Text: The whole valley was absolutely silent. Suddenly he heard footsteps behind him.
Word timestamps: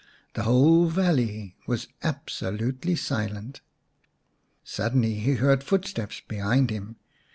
The 0.33 0.41
whole 0.45 0.87
valley 0.87 1.53
was 1.67 1.87
absolutely 2.01 2.95
silent. 2.95 3.61
Suddenly 4.63 5.13
he 5.19 5.35
heard 5.35 5.63
footsteps 5.63 6.23
behind 6.27 6.71
him. 6.71 6.95